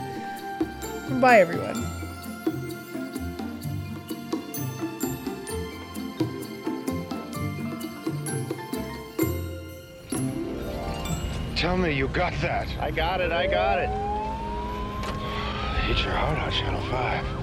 Bye, 1.21 1.40
everyone. 1.40 1.85
Tell 11.56 11.78
me 11.78 11.92
you 11.92 12.09
got 12.09 12.35
that. 12.42 12.68
I 12.78 12.90
got 12.90 13.23
it, 13.23 13.33
I 13.33 13.47
got 13.47 13.78
it. 13.78 13.88
Hit 15.87 16.04
your 16.04 16.12
heart 16.12 16.38
on 16.38 16.50
Channel 16.52 16.80
5. 16.90 17.36